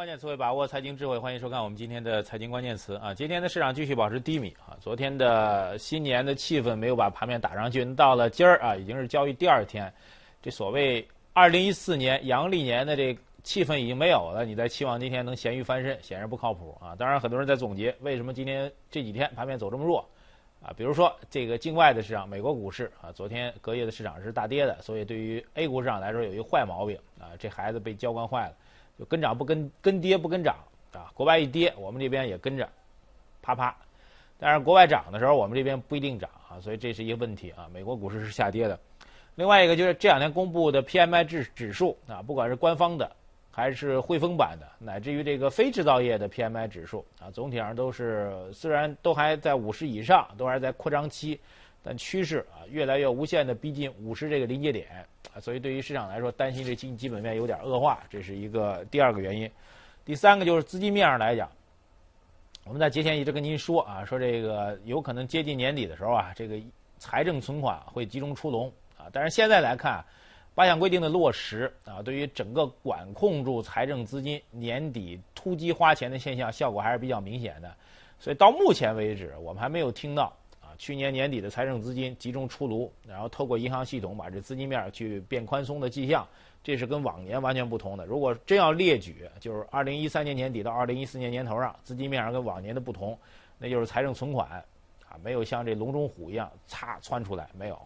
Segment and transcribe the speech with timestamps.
[0.00, 3.12] 关键词汇，把握财经智慧，欢迎收看我们今天的财经关键词啊。
[3.12, 4.74] 今天的市场继续保持低迷啊。
[4.80, 9.92] 昨天的新年的气氛没有把盘面打上去，到了今儿啊，已经是交易第二天，
[10.40, 14.46] 这所谓二零一四年阳历年的这气氛已经没有了。
[14.46, 16.96] 你在期望今天能咸鱼翻身，显然不靠谱啊。
[16.96, 20.02] 当然，很多人在总结为什么今天这几天盘面走这么弱
[20.62, 20.72] 啊。
[20.74, 28.54] 比如说这个境外的市场，美国股市啊，昨天隔夜的市场是大跌的，所以对于 A 股市场来说有一个坏毛病啊，这孩子被教官坏了。
[29.00, 30.54] 就跟涨不跟跟跌不跟涨
[30.92, 32.68] 啊，国外一跌，我们这边也跟着，
[33.40, 33.74] 啪啪。
[34.38, 37.66] 但是国外涨的时候，我们这边不一定涨啊，所以这是一个问题啊。
[37.72, 38.78] 美国股市是下跌的。
[39.36, 43.10] 另外一个就是这两天公布的 PMI 指指数啊，不管是官方的
[43.50, 51.40] 还是汇丰版的，乃至于这个非制造业的 PMI 指数啊，总体上都是虽然都还在五十以上，都还在扩张期，
[51.82, 54.86] 但趋势啊越来越无限的逼近五十这个临界点。
[55.32, 59.48] 啊，所以对于市场来说，担心这基基本面有点恶化，这是一个第二个原因。
[60.04, 61.48] 第三个就是资金面上来讲，
[62.64, 66.58] 我们在节前一直跟您说啊，说这个有可能接近年底的时候啊，这个
[66.98, 69.06] 财政存款会集中出笼啊。
[69.12, 70.04] 但是现在来看，
[70.52, 77.72] 八项规定的落实啊，对于整个管控住财政资金年底突击花钱的现象，效果还是比较明显的。
[78.18, 80.36] 所以到目前为止，我们还没有听到。
[80.80, 86.26] 去年年底的财政资金集中出炉，然后透过银行系统把这资金面去变宽松的迹象，
[86.64, 88.06] 这是跟往年完全不同的。
[88.06, 93.18] 如果真要列举，就是二零一三年年底到二零一四年年头上资金面上跟往年的不同，
[93.58, 94.48] 那就是财政存款
[95.06, 97.78] 啊没有像这笼中虎一样擦窜出来没有。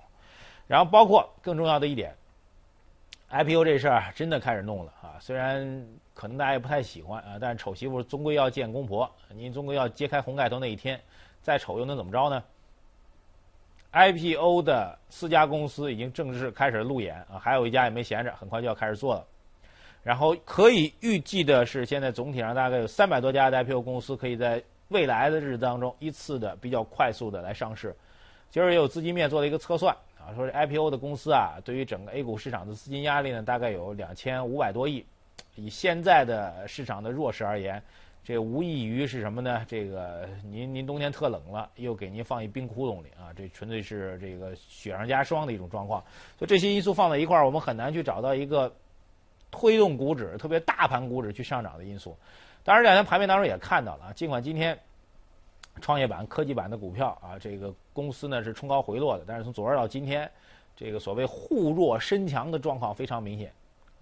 [0.69, 2.15] 然后包括更重要的一点
[3.29, 11.01] ，IPO 这事儿真的开始弄了啊，虽然可能大家也不太喜欢啊，但是丑媳妇终归要见公婆，您终归要揭开红盖头那一天，
[11.43, 12.41] 再丑又能怎么着呢
[13.95, 19.25] ？IPO 的四家公司已经正式开始路演啊，还有一家也没闲着，很快就要开始做了。
[20.03, 27.95] 然后可以预计的是，现在总体上大概有三百多家的 IPO 公司可以在未来的日子当中依次的比较快速的来上市。
[28.51, 35.07] 今儿也有资金面做了一个测算啊，说这 IPO 的公司啊，对于整个 A 股市场的资金压力呢，大概有两千五百多亿。
[35.55, 37.81] 以现在的市场的弱势而言。
[38.25, 39.63] 这无异于是什么呢？
[39.69, 43.29] 这个您您冬天特冷了，又给您放一冰窟窿里啊！
[43.37, 46.03] 这纯粹是这个雪上加霜的一种状况。
[46.39, 48.75] 所以这些因素放在一块儿，我们很难去找到一个
[49.51, 52.17] 推动股指，特别大盘股指去上涨的因素。
[52.63, 54.79] 当然，这两天盘面当中也看到了啊，尽管今天
[55.83, 60.31] 创业板、科技板的股票啊，这个公司呢是冲高回落的，但是从昨儿到今天，
[60.75, 63.53] 这个所谓互弱身强的状况非常明显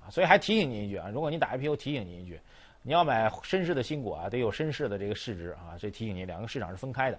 [0.00, 0.06] 啊。
[0.10, 2.38] 所以还提醒您一句啊，如果您打 IPO，提醒您一句。
[2.82, 7.18] 你要买绅士的新股啊，得有绅士的这个市值啊，这提醒你，两个市场是分开的。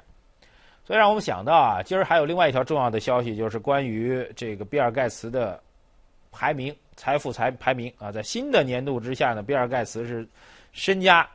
[0.86, 5.58] 所以让我们想到啊，今儿还有另外一条重要的消息，就是关于这个比尔盖茨的
[6.30, 10.28] 排名、财富财排名啊，在新的年度之下呢，比尔盖茨是
[10.74, 11.26] 身家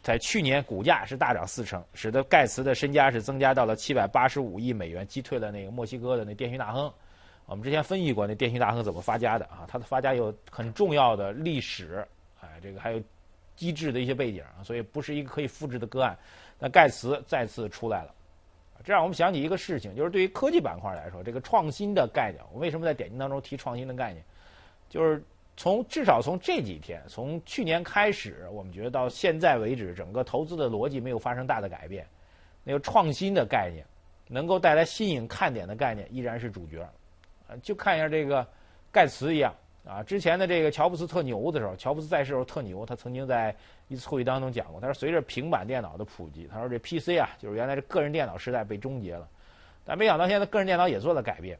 [0.00, 6.92] 在去年股价是大涨四成，使得盖茨的身家是增加到了七百八十五亿美元，击退了那个墨西哥的那电讯大亨。
[7.46, 12.06] 我们之前分析过那电讯大亨怎么发家的啊，他的发家有很重要的历史。
[12.64, 13.02] 这个还有
[13.54, 16.18] 机制的一些背景啊，所以不是一个可以复制的个案。
[16.58, 18.14] 那盖茨再次出来了，
[18.82, 24.24] 这让我们想起一个事情，就是对于科技板块来说，这个创新的概念，我为什么在点评当中提创新的概念？
[24.88, 25.22] 就是
[25.56, 32.06] 从至少从这几天，从去年开始，我们觉得到现在为止，整个投资的逻辑没有发生大的改变。
[32.62, 33.84] 那个创新的概念，
[34.26, 36.88] 能够带来新颖看点的概念，依然是主角。
[37.62, 38.46] 就看一下这个
[38.90, 39.54] 盖茨一样。
[39.86, 43.54] 啊，之前的这个乔布斯特牛的时候，乔布斯在世时候特牛，他曾经在
[43.88, 49.28] 一次会议当中讲过，他说随着平板电脑的普及，他说这 PC 啊，就是原来这个人电脑时代被终结了，
[49.84, 51.58] 但没想到现在个人电脑也做了改变，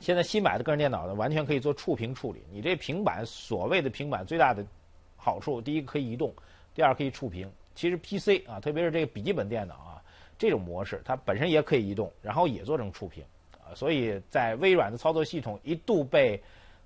[0.00, 2.42] 现在新买的个人电脑呢，完全可以做触屏处理。
[2.50, 4.66] 你这平板所谓的平板最大的
[5.16, 6.34] 好处，第一个可以移动，
[6.74, 7.48] 第二可以触屏。
[7.76, 10.02] 其实 PC 啊，特别是这个笔记本电脑啊，
[10.36, 13.22] 这种模式它本身也可以移动，然后也做成触屏
[13.52, 16.42] 啊，所以在微软的操作系统一度被。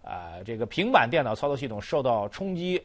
[0.06, 2.80] 啊，这个平板电脑操作系统受到冲击，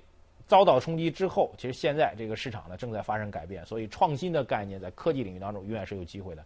[0.47, 6.44] 遭到冲击之后，其实现在这个市场呢正在发生改变，所以创新的概念在科技领域当中永远是有机会的。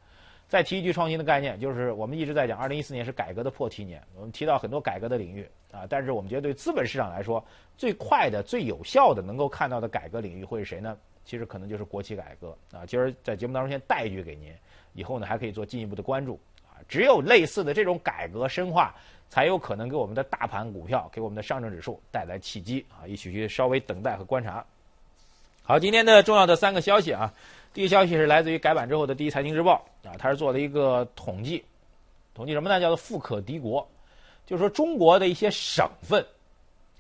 [0.50, 7.44] 再提一句创新的概念，就是我们一直在讲，二零一四年是改革的破题年，我们提到很多改革的领域啊，但是我们觉得对资本市场来说，
[7.78, 10.98] 最快的、最有效的能够看到的改革领域会是谁呢？
[11.24, 12.86] 其实可能就是国企改革啊。
[12.86, 14.54] 今儿在节目当中先带一句给您，
[14.94, 16.78] 以后呢还可以做进一步的关注啊。
[16.88, 18.94] 只有类似的这种改革深化。
[19.30, 23.07] 才有可能给我们的大盘股票、给我们的上证指数带来契机啊！
[23.07, 24.66] 一起去稍微等待和观察。
[25.63, 27.33] 好，今天的重要的三个消息啊，
[27.74, 31.63] 第一个消息是来自于改版之后的第一财经日报啊，它是做了一个统计，
[32.33, 32.80] 统计什么呢？
[32.80, 33.86] 叫做富可敌国，
[34.45, 36.24] 就是说中国的一些省份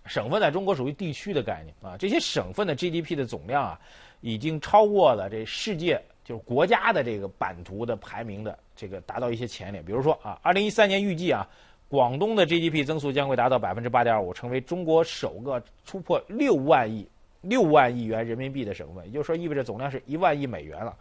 [0.07, 3.79] 省份在中国属于地区的概念啊，这些省份的 GDP 的总量啊，
[4.21, 9.81] 已经超过了这世界就是国家的这个版图的排名的这个达到一些前列。
[9.83, 11.47] 比如说啊，二零一三年预计啊，
[11.87, 17.07] 广东的 GDP 增速将会达到百分之八点五，成为中国首个突破六万亿
[17.41, 20.95] 六万亿元人民币的省份，也就是说意味着总量是一万亿美元了。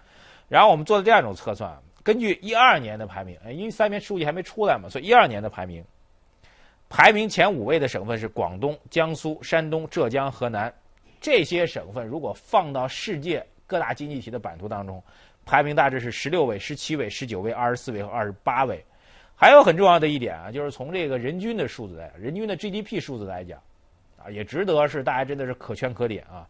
[0.48, 5.82] 然后我们做了第二种测算，根据一二年的排名，因为三年数据还没出来嘛，所以一二年的排名。
[6.90, 10.72] 排名前五位的省份是广东、江苏、山东、浙江、河南。
[11.18, 15.02] 这些省份如果放到世界各大经济体的版图当中，
[15.46, 18.84] 排名大致是十六位、十七位、十九位、二十四位和二十八位。
[19.44, 23.60] 还有很重要的一点啊，就是从这个人均的数字来，人均的 GDP 数字来讲，
[24.16, 26.48] 啊，也值得是大家真的是可圈可点啊。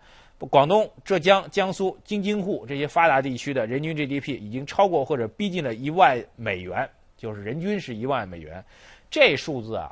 [0.49, 8.65] 广东、浙江、江苏、京津沪这些发达地区的人均 GDP 已经超过或者逼近了一万美元，就是人均是一万美元。
[9.11, 9.91] 这数字啊。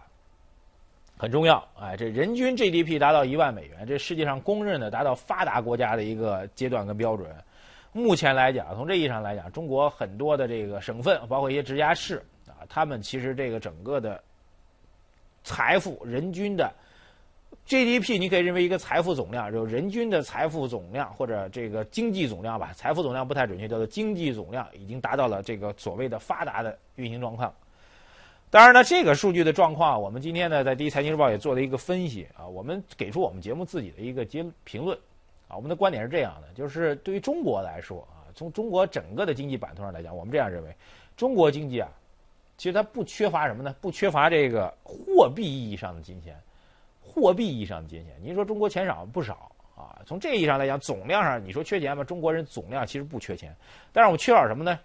[1.18, 7.28] 很重要，哎，这人均 GDP 达到一万美元，这世界上公认的达到发达国家的一个阶段跟标准。
[7.92, 12.24] 目前来讲，从这意义上来讲，中国很多的这个省份，包括一些直辖市，
[12.68, 14.22] 他们其实这个整个的
[15.44, 16.72] 财富人均的
[17.66, 27.52] GDP，你可以认为一个财富总量，就人均的财富总量或者这个经济总量吧，财富总量不太准确，叫做经济总量，已经达到了这个所谓的发达的运行状况。
[28.50, 34.98] 当然呢，这个数据的状况，我们今天呢在第一财经日报也做了一个分析啊，我们给出我们节目自己的一个结评论
[35.48, 40.76] 啊，我们的观点是这样的，就是对于中国来说啊，从中国整个的经济版图上来讲，我们这样认为，
[41.16, 41.88] 中国经济啊，
[42.62, 43.74] 其实它不缺乏什么呢？
[43.80, 46.40] 不缺乏这个货币意义上的金钱，
[47.00, 48.14] 货币意义上的金钱。
[48.22, 49.98] 您说中国钱少不少啊？
[50.06, 53.52] 从这意义上来讲，总量上你说缺钱吧，中国人总量其实不缺钱，
[53.92, 54.78] 但是我们缺少什么呢？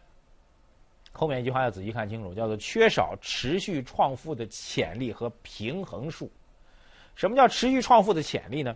[1.12, 6.32] 后面一句话要仔细看清楚，叫做缺少持续创富的潜力和平衡数。
[7.14, 8.76] 什么叫持续创富的潜力呢？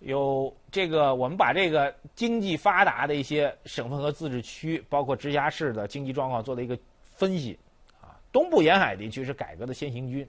[0.00, 7.56] 有这个，我们把这个经济发达的一些省份和自治区，包括直辖市的经济状况做了一个分析。
[8.34, 10.28] 东部沿海地区是改革的先行军，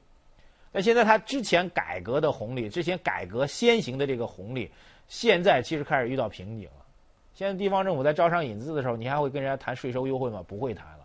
[0.71, 4.69] 那现在它之前改革的红利，之前改革先行的这个红利，
[5.07, 6.85] 现在其实开始遇到瓶颈了。
[7.33, 10.45] 现在地方政府在招商引资的时候，你还会跟人家谈税收优惠吗？
[10.47, 10.99] 不会谈了。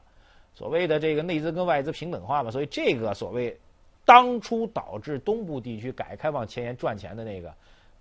[0.55, 3.59] 所谓的这个内资跟外资平等化嘛，所以这个所谓
[4.05, 7.55] 当初导致东部地区改革开放前沿赚钱的那个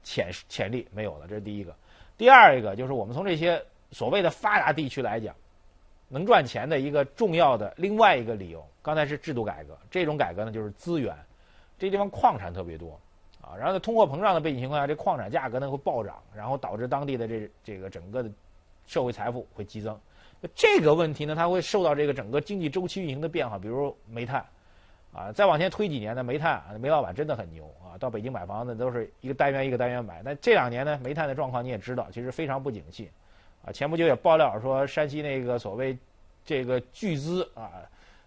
[0.04, 1.74] 潜潜力没有了，这是第一个。
[2.18, 5.34] 第二一个就是我们从这些所谓的发达地区来讲，
[6.10, 11.16] 能赚钱的一个重要的另外一个理由，刚才是制度改革，这种改革呢就是资源，
[11.78, 13.00] 这地方矿产特别多
[13.42, 18.30] 啊，然后在通货膨胀的背景情况下，这矿产价格呢会暴涨，然后导致当地的这这个整个的
[18.86, 19.98] 社会财富会激增。
[20.56, 24.46] 这个问题呢，它会受到这个整个经济周期运行的变化，比如煤炭，
[25.14, 30.22] 啊，再往前推几年呢，煤炭啊，煤老板真的很牛啊，到北京买房子都是一个单元一个单元买。
[30.24, 33.12] 那这两年呢，煤炭的状况你也知道，其实非常不景气，
[33.66, 35.98] 啊，前不久也爆料说山西那个所谓
[36.46, 37.70] 这个巨资啊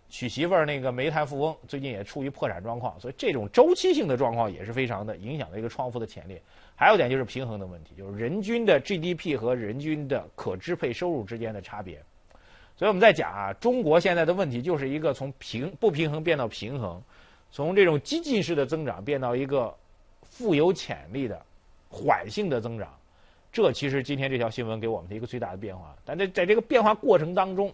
[0.08, 6.38] 娶媳妇儿那个煤炭富翁，最近也处于破产状况，所以这种周期性的状况也是非常的影响的一个创富的潜力。
[6.76, 12.02] 还有点就是平衡的问题，就是人均的 GDP 和人均的可支配收入之间的差别。
[12.77, 17.01] 所以我们在讲啊，中国现在的问题就是一个从平不平衡变到平衡，
[17.51, 19.74] 从这种激进式的增长变到一个
[20.22, 21.41] 富有潜力的
[21.89, 22.93] 缓性的增长。
[23.52, 25.94] 这其实今天这条新闻给我们的一个最大的变化。
[26.04, 27.72] 但在在这个变化过程当中，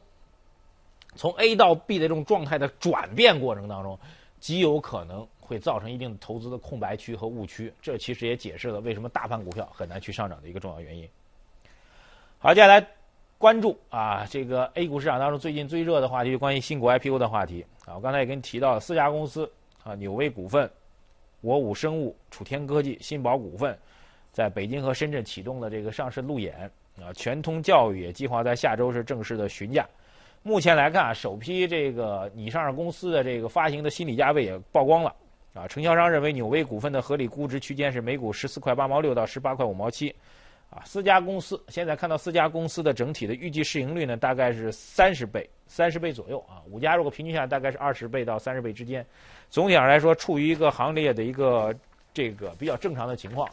[1.14, 3.98] 从 A 到 B 的这种状态的转变过程当中，
[4.40, 5.26] 极有可能。
[5.40, 11.08] 会造成一定投资的空白区和误区，这其实也解释了为什么大盘股票很难去上涨的一个重要原因。
[12.38, 12.86] 好，接下来
[13.38, 17.94] 关注啊，这个 A 股市场当中最近最热的话题，就关于新股 IPO 的话题啊。
[17.94, 19.50] 我刚才也跟你提到了四家公司
[19.82, 20.70] 啊，纽威股份、
[21.40, 23.78] 我武生物、楚天科技、新宝股份，
[24.32, 26.70] 在北京和深圳启动了这个上市路演
[27.00, 27.12] 啊。
[27.14, 29.86] 全通教育也计划在下周是正式的询价。
[30.42, 35.14] 目前来看啊，首批这个拟上市公司的这个发行的心理价位也曝光了。
[35.54, 40.14] 啊，承销商认为纽威股份的合理估值区间是每股十四块八毛六到十八块五毛七，
[40.70, 49.04] 啊，四家公司现在看到四家公司的整体的预计市盈率呢，大概是三十倍，三十倍左右啊，五家如果平均下来大概是二十倍到三十倍之间，
[49.50, 51.74] 总体上来说处于一个行列的一个
[52.14, 53.48] 这个比较正常的情况。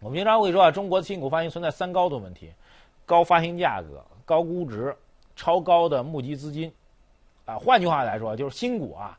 [0.00, 2.50] 我们经常会说啊，中国的新股发行存在三高的问题：
[3.04, 4.96] 高发行价格、高估值、
[5.36, 6.72] 超高的募集资金。
[7.44, 9.18] 啊，换句话来说，就是新股啊，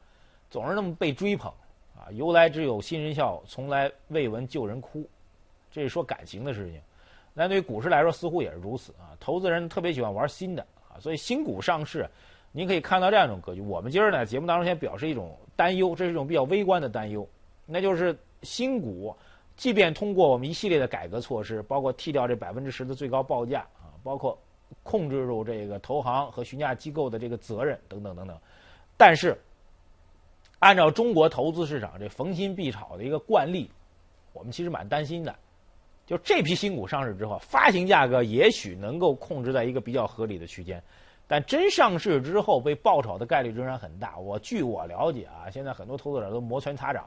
[0.49, 1.51] 总是那么被追捧。
[1.95, 5.07] 啊，由来只有新人笑，从来未闻旧人哭，
[5.69, 6.81] 这是说感情的事情。
[7.31, 9.13] 那对于股市来说，似乎也是如此啊。
[9.19, 12.09] 投资人特别喜欢玩新的啊，所以新股上市，
[12.51, 13.61] 您可以看到这样一种格局。
[13.61, 17.27] 我们今儿呢，节目当中先表示一种担忧，这是一种比较微观的担忧，
[17.67, 19.15] 那就是新股，
[19.61, 24.35] 即便通过我们一系列的改革措施，包括剔掉这百分之十的最高报价啊，包括
[24.81, 28.35] 控制住这个投行和询价机构的这个责任等等等等，
[28.97, 29.39] 但是
[30.57, 33.69] 按照中国投资市场这逢新必炒的一个惯例，
[34.33, 35.35] 我们其实蛮担心的。
[36.07, 40.81] 就这批新股上市之后，发行价格也许能够控制在一个比较合理的区间，
[41.27, 44.17] 但真上市之后被爆炒的概率仍然很大。
[44.17, 47.05] 我据我了解啊，现在很多投资者都摩拳擦掌，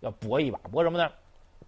[0.00, 1.10] 要搏一把，搏什么呢？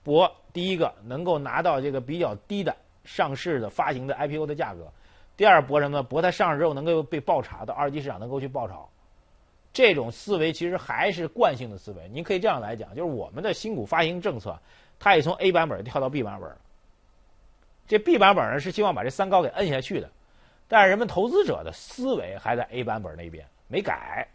[0.02, 2.74] 博第一个能够拿到这个比较低的
[3.04, 4.90] 上市的发行的 IPO 的价格，
[5.36, 6.02] 第二博什么呢？
[6.02, 8.88] 博它上市之后能够被爆炒到二级市场能够去爆炒。
[9.72, 12.08] 这种思维其实还是惯性的思维。
[12.08, 14.58] 您可以这样来讲，就是我们的新股发行政策，
[14.98, 16.50] 它也从 A 版本跳到 B 版本。
[17.86, 20.10] 这 B 版本呢是希望把这三高给摁下去的，
[20.66, 24.26] 但是人们投资者的思维还在 A 版本那边没改，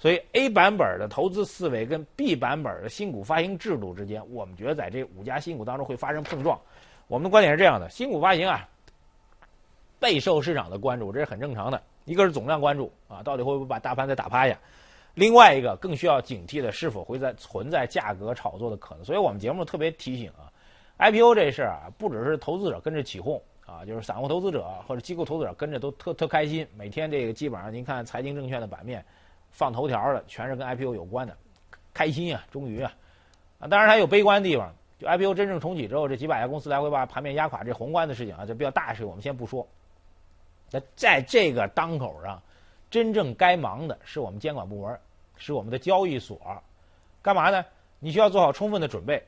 [0.00, 6.58] 所以 A 版本的投资思维跟 B 版本的新股发行制度之间，我们觉得在这五家新股当中会发生碰撞。
[7.06, 8.66] 我们的观点是这样的：新股发行啊，
[9.98, 11.82] 备受市场的关注，这是很正常的。
[12.06, 14.54] 一个是总量关注啊，到底会不会把大盘再打趴下；
[15.12, 19.04] 另外一个更需要警惕的，是否会在存在价格炒作的可能。
[19.04, 20.50] 所以我们节目特别提醒啊。
[20.96, 26.66] IPO 这事儿啊，不只是投资者跟着起哄啊，就是散户投资者或者机构投资者跟着都特特开心。
[26.74, 29.04] 每天这个基本上您看财经证券的版面，
[29.50, 31.36] 放头条的全是跟 IPO 有关的，
[31.92, 32.92] 开心啊，终于啊，
[33.58, 34.74] 啊，当然它有悲观的地方。
[34.98, 39.66] 就 IPO 真正重启之后，这几百家公司来回把盘面压垮，这宏观的事情啊，这比较大的事情我们先不说。
[40.70, 42.42] 那在这个当口上，
[42.90, 45.00] 真正该忙的是我们监管部门，
[45.36, 46.38] 是我们的交易所，
[47.22, 47.64] 干嘛呢？
[47.98, 49.22] 你需要做好充分的准备。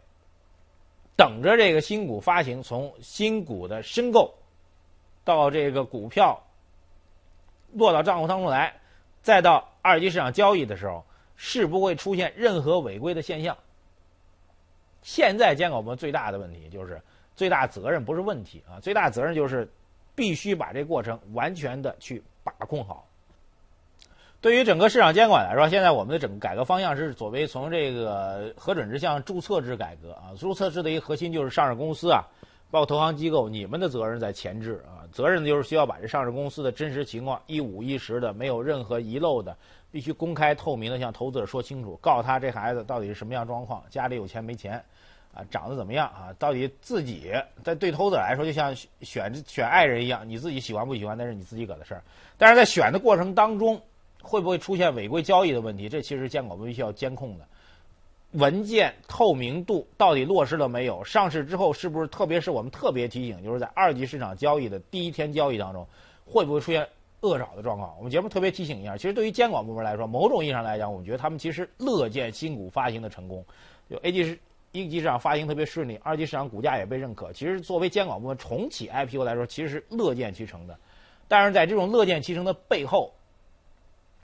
[1.17, 4.35] 等着这个新股发行，从新股的申购
[5.25, 6.39] 到这个股票
[7.73, 8.75] 落到账户当中来，
[9.23, 11.05] 再到二级市场交易的时候，
[11.37, 13.57] 是不会出现任何违规的现象。
[15.03, 17.03] 现在监管部门最大的问题就是
[17.35, 19.69] 最大责任不是问题啊，最大责任就是
[20.15, 23.07] 必须把这过程完全的去把控好。
[24.41, 30.31] 对于整个市场监管来说，现在我们的整个改革方向是所谓从这个核准制向注册制改革啊。
[30.39, 32.25] 注册制的一个核心就是上市公司啊，
[32.73, 39.55] 包括投行机构，你们的责任在前置啊，责任就是需要把这上市公司的真实情况一五一十的，没有任何遗漏的，
[39.91, 44.83] 必须公开透明的向投资者说清楚，告诉他这孩子到底是什么样状况，家里有钱没钱，
[45.35, 47.31] 啊，长得怎么样啊，到底自己
[47.63, 52.03] 在对投资者来说就像选选爱人一样，你自己喜欢不喜欢那是你自己个的事儿，
[52.37, 53.81] 但是在选的过程当中。
[54.25, 55.89] 会不会出现违规交易的问题？
[55.89, 57.45] 这其实监管部门需要监控的。
[58.33, 61.05] 文件透明度到底落实了没有？
[61.05, 62.07] 上市之后是不是？
[62.07, 65.87] 特别是我们特别提醒，就是在二级市场交易的第一天交易当中，
[66.25, 66.87] 会不会出现
[67.21, 67.95] 恶炒的状况？
[67.99, 68.97] 我们节目特别提醒一下。
[68.97, 73.45] 其实对于监管部门来说，某种意义上来讲，我们觉得他们其实乐见新股发行的成功。
[73.91, 74.39] 就 A 级市
[74.73, 77.31] 一级市场发行特别顺利，二级市场股价也被认可。
[77.35, 80.79] 其实作为监管部门重启 IPO 来说，其实是乐见其成的。
[81.29, 83.13] 但是在这种乐见其成的背后，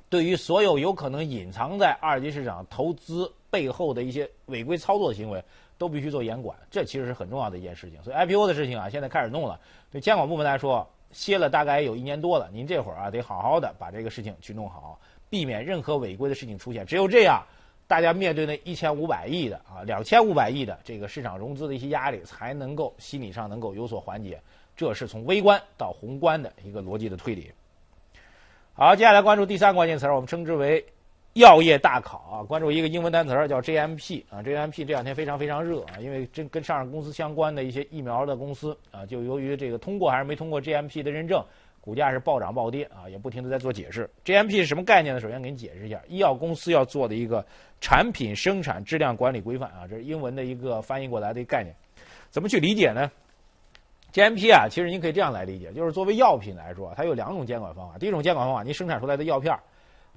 [0.08, 5.42] 对于所有有可能隐藏在二级市场投资背后的一些违规操作行为，
[5.76, 6.56] 都必须做严管。
[6.70, 8.02] 这其实是很重要的一件事情。
[8.02, 9.58] 所以 IPO 的事情啊，现在开始弄了。
[9.90, 12.50] 对监管部门来说，歇了大概有一年多了。
[12.52, 15.00] 您这会儿啊，得好好的把这个事情去弄好，
[15.30, 16.84] 避免任何违规的事情出现。
[16.84, 17.42] 只有这样，
[17.86, 24.38] 大家面对那一千五百亿的啊、两千五百亿的这个市场融资的一些压力，才能够心理上能够有所缓解。
[24.76, 27.50] 这是从微观到宏观的一个逻辑的推理。
[28.74, 30.84] 好，接下来关注第三个关键词儿，我们称之为
[31.38, 32.42] 药业大考啊。
[32.42, 41.42] 关注一个英文单词叫 GMP 啊，GMP 这两天非常非常热啊，因为这跟上市公司相关的一些疫苗的公司啊，就由于这个通过还是没通过 GMP 的认证，
[41.80, 44.08] 股价是暴涨暴跌啊，也不停的在做解释。
[44.24, 45.20] GMP 是什么概念呢？
[45.20, 47.44] 首先给你解释一下，医药公司要做的一个
[47.80, 51.74] 产品生产质量管理规范啊，这是英文的一个翻译过来的一个概念，
[52.30, 53.10] 怎么去理解呢
[54.12, 57.96] ？GMP 啊，其实您可以这样来理解，就是作为药品来说，它有两种监管方法。
[57.98, 59.56] 第一种监管方法，您生产出来的药片、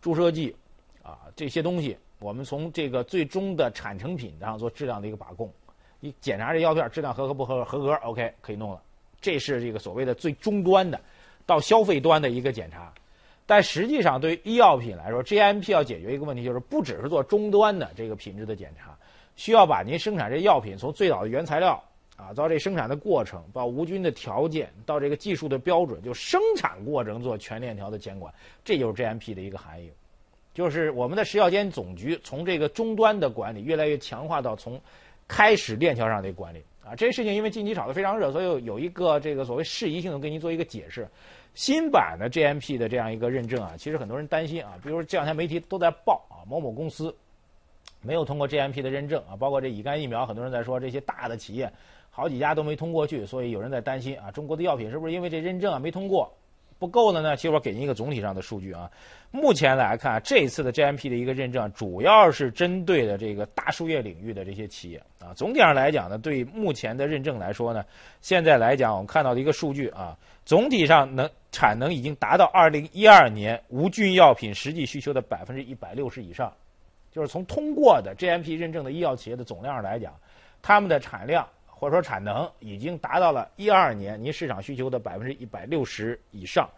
[0.02, 0.56] 注射剂
[1.04, 5.52] 啊这些东西，我们从这个最终的产成品上做质量的一个把控，
[6.00, 8.82] 你检查这药片质量合格不合格，合格 OK 可以弄了。
[9.20, 11.00] 这是这个所谓的最终端的，
[11.46, 12.94] 到消费端的一个检查。
[13.46, 18.98] 但实际上，对于医药品来说，GMP 要解决一个问题，就是不只是做终端的这个品质的检查，
[19.36, 21.84] 需要把您生产这药品从最早的原材料。
[22.18, 28.32] 啊，到这生产的过程，到无菌的条件，到这个技术的标准，就生产过程做全链条的监管，
[28.64, 29.92] 这就是 GMP 的一个含义。
[30.54, 34.80] 就是我们的食药监总局从这个终端的管理越来越强化到从
[35.28, 36.64] 开始链条上的管理。
[36.84, 41.08] 啊，这些事情因为近期炒得非常热，所以有一个这个所谓适宜性的给您做一个解释。
[41.54, 47.14] 新版的 GMP 的这样一个认证啊，其实很多人担心啊，比如这两天媒体都在报啊，某某公司
[48.02, 51.72] 没有通过 GMP 的认证啊，包括这乙肝疫苗，很多人在说这些大的企业
[52.10, 56.34] 好几家都没通过去，所以有人在担心啊，中国的药品是不是因为这认证啊没通过
[56.82, 57.36] 不够的呢？
[57.38, 58.90] 其实我给您一个总体上的数据啊，
[59.30, 67.86] 目前来看这次的 GMP 的一个认证主要是针对的这个大输液领域的这些企业啊，总体上来讲呢，对目前的认证来说呢，
[68.20, 76.52] 现在来讲我们看到的一个数据啊，总体上能产能已经达到2012年无菌药品实际需求的百分之一百六十以上。
[77.12, 80.14] 就是从通过的 GMP 认证的医药企业的总量上来讲，
[80.62, 81.48] 他们的产量
[81.82, 86.70] 或者说产能已经达到了一二年您市场需求的百分之一百六十以上，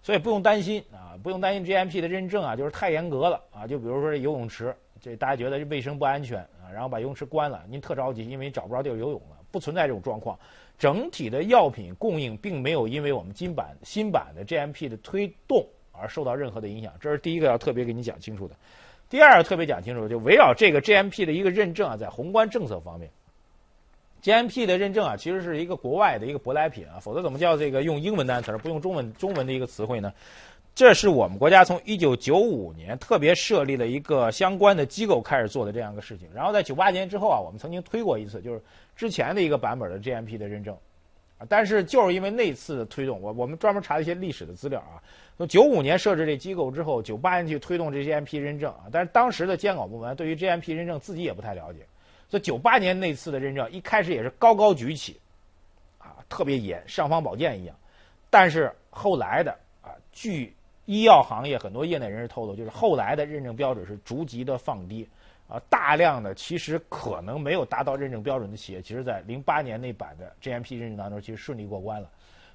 [0.00, 3.66] 所以不用担心啊，不用担心 GMP 的认证啊，就是太严格了啊。
[3.66, 10.38] 就比如说这游泳池，这大家觉得卫生不安全啊，然后把游泳池关了，您特着急，因为找不着地儿游泳了，不存在这种状况。
[10.78, 18.54] 整体的药品供应并没有因为我们金版新版的 GMP 的推动而受到任何的影响，这是第一个要特别给你讲清楚的。
[19.10, 23.10] 第二个，特别讲清楚，就围绕这个 GMP 的一个认证啊，在宏观政策方面
[24.22, 30.12] ，GMP 的认证啊，其实是一个国外的一个舶来品啊，否则怎么叫这个用英文单词不用中文中文的一个词汇呢？
[30.74, 38.62] 这是我们国家从一九九五年特别设立了一个相关的机构开始做的这样一个事情，然后在九八年之后啊，我们曾经推过一次，就是
[38.96, 40.76] 之前的一个版本的 GMP 的认证。
[41.48, 45.02] 但是就是因为那次的推动，我我们专门查了一些历史的资料啊。
[45.36, 48.84] 从九五年设置这机构之后，九八年去推动这 GMP 认证啊。
[48.92, 51.80] 但是当时的监管部门对于 GMP 认证自己也不太了解，
[52.32, 55.20] 所以九八年那次的认证一开始也是高高举起，
[55.98, 57.76] 啊，特别严，尚方宝剑一样。
[58.30, 65.06] 但是后来的啊，据医药行业很多业内人士透露，就是后来的认证标准是逐级的放低。
[65.46, 72.08] 啊，大量的其实可能没有达到认证标准的企业，其实在零八年那版的 GMP 认证当中，其实顺利过关了。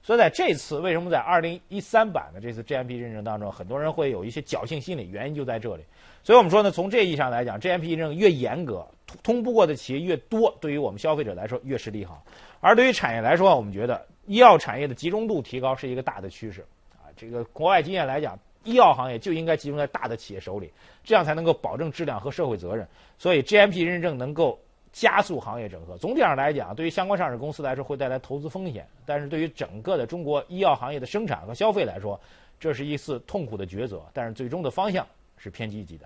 [0.07, 5.83] 所以在这次为什么在二零一三版的这次 GMP 认证当中，很多人会有一些侥幸心理，原因就在这里。
[6.23, 8.87] 所以我们说呢，从这意义上来讲，GMP 认证越严格，
[9.21, 12.23] 通不过的企业越多，对于我们消费者来说越是利好。
[12.61, 16.65] 而对于产业来说，我们觉得医药产业的集中度提高是一个大的趋势。
[16.93, 18.39] 啊，这个国外经验来讲。
[18.63, 20.69] 医药行业就应该集中在大的企业手里，
[21.01, 22.85] 这样才能够保证质量和社会责任。
[23.17, 24.59] 所以 GMP 认证能够
[24.91, 25.97] 加速行业整合。
[25.97, 32.19] 总体上来讲，对于相关上市公司来说会带来投资风险，但是对于整个的中国医药行业的生产和消费来说，
[32.59, 34.01] 这是一次痛苦的抉择。
[34.13, 35.05] 但是最终的方向
[35.37, 36.05] 是偏积极的。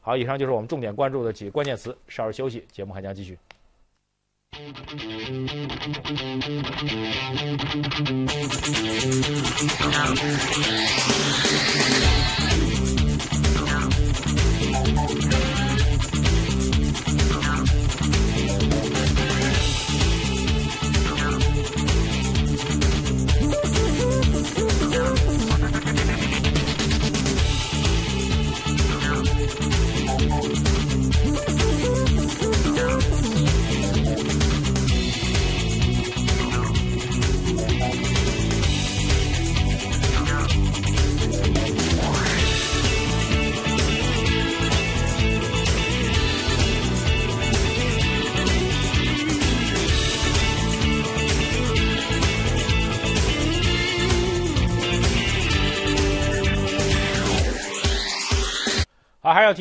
[0.00, 1.96] 好，以上就是我们重点关注的几个关键词。
[2.08, 3.38] 稍事休息，节目还将继续。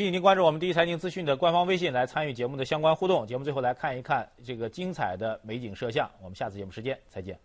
[0.03, 3.25] 提醒您关注我们第一财经资讯的官方微信，来参与节目的相关互动。
[3.25, 6.11] 节目最后来看一看这个精彩的美景摄像。
[6.21, 7.39] 我们下次节目时间再见。